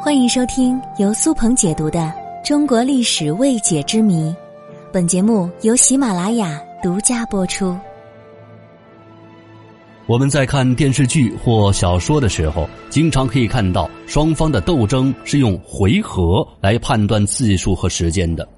[0.00, 1.98] 欢迎收听由苏鹏解读的
[2.46, 4.30] 《中国历史未解之谜》，
[4.92, 7.76] 本节目由喜马拉雅独家播出。
[10.06, 18.44] 我们在看电视剧或小说的时候，经常可以看到双方的斗争是用回合来判断次数和时间的。《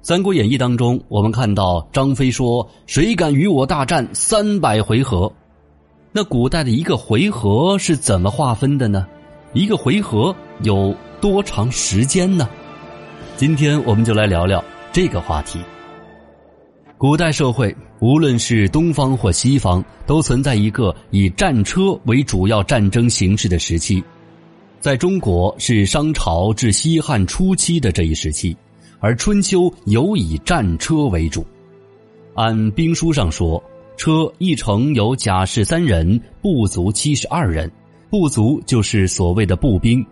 [0.00, 5.30] 三国演义》当中，我们看到张飞说：“谁敢与我大战三百回合？”
[6.12, 9.06] 那古代的一个回合是怎么划分的呢？
[9.54, 12.48] 一个回合有多长时间呢？
[13.36, 15.60] 今天我们就来聊聊这个话题。
[16.96, 24.02] 古代社会，无论是东方或西方，都存在一个以战车为主要战争形式的时期。
[24.80, 28.56] 在中国是商朝至西汉初期的这一时期，
[29.00, 31.44] 而春秋尤以战车为主。
[32.34, 33.62] 按兵书上说，
[33.98, 37.70] 车一乘有甲士三人，步卒七十二人。
[38.12, 40.04] 步卒就是所谓的步兵，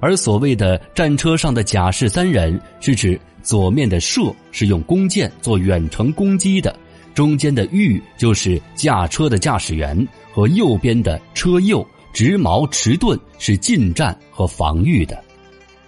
[0.00, 6.78] 而所谓的战车上的甲士三人，是指左面的射是用弓箭做远程攻击的，
[7.14, 11.82] 中间的御就是驾车的驾驶员，和右边的车右
[12.12, 15.18] 执矛持盾是近战和防御的。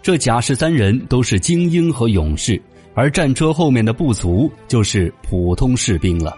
[0.01, 2.59] 这甲士三人都是精英和勇士，
[2.95, 6.35] 而战车后面的步卒就是普通士兵了。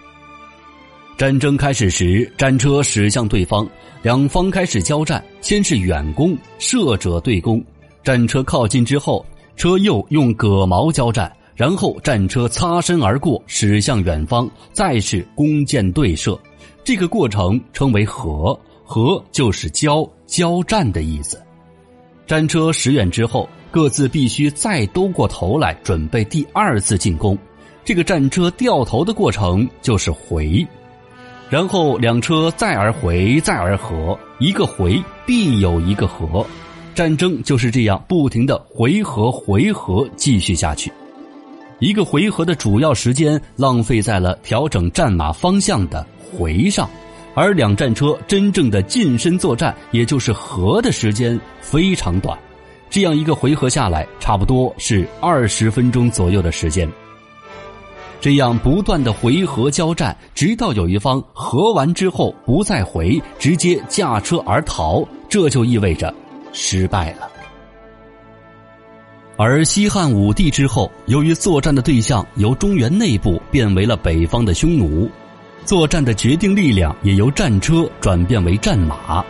[1.23, 3.65] 战争开始时，战车驶向对方，
[4.03, 5.23] 两方开始交战。
[5.41, 7.63] 先是远攻，射者对攻。
[8.03, 16.37] 战车靠近之后，车右用戈矛交战，然后战车擦身而过，驶向远方，再是弓箭对射。
[16.83, 21.41] 这个过程称为合，合就是交交战的意思。
[22.27, 27.39] 战车驶远之后，各自必须再兜过头来，准备第二次进攻。
[27.85, 30.67] 这个战车掉头的过程就是回。
[31.53, 36.47] 然后两车再而回，再而合，一个回必有一个合，
[36.95, 40.91] 战争就是这样不停的回合回合继续下去。
[41.79, 46.89] 一个回合的主要时间浪费在了调整战马方向的回上，
[47.35, 52.39] 而两战车真正的近身作战，也就是合的时间非常短。
[52.89, 56.91] 这样一个回合下来，差不多是二十分钟左右的时间。
[58.23, 66.15] 这样不断的回合交战，直到有一方合完之后不再回，直接驾车而逃，这就意味着
[66.53, 67.29] 失败了。
[69.37, 75.11] 而西汉武帝之后，由于作战的对象由中原内部变为了北方的匈奴，
[75.65, 79.25] 作战的决定力量也由战车转变为战马，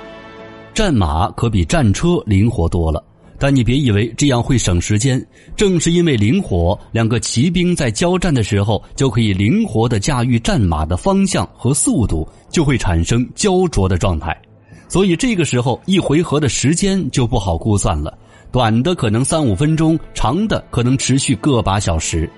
[0.75, 3.03] 战马可比战车灵活多了。
[3.43, 5.21] 但你别以为这样会省时间，
[5.57, 14.41] 正是因为灵活，两个骑兵在交战的时候就可以灵活的驾驭战马的方向和速度，就会产生焦灼的状态。
[14.87, 18.17] 所以这个时候一回合的时间就不好估算了，
[18.53, 22.31] 短的可能三五分钟，长的可能持续个把小时。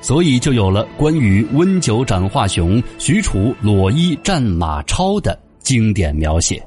[0.00, 6.64] 所以就有了关于温酒斩华雄、许褚裸衣战马超的经典描写。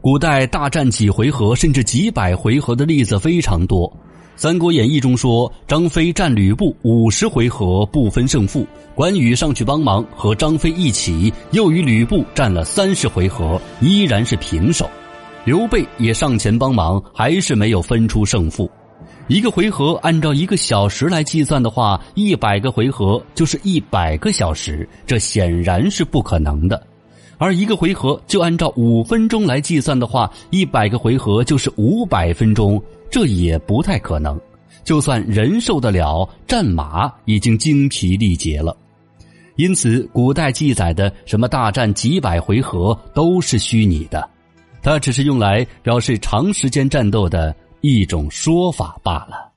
[0.00, 3.88] 古代大战几回合甚至几百回合的例子非常多，
[4.36, 14.88] 《三国演义》中说张飞战吕布五十回合不分胜负，关羽上去帮忙和张飞一起又与吕布战了三十回合，依然是平手。
[15.44, 18.70] 刘备也上前帮忙，还是没有分出胜负。
[19.26, 26.82] 一个回合按照一个小时来计算的话，一百个回合就是一百个小时，这显然是不可能的。
[27.38, 34.38] 而一个回合就按照五分钟来计算的话，一百个回合就是五百分钟，这也不太可能。
[34.84, 38.76] 就算人受得了，战马已经精疲力竭了。
[39.56, 44.28] 因此，古代记载的什么大战几百回合都是虚拟的，
[44.82, 49.46] 它只是用来表示长时间战斗的一种说法罢了。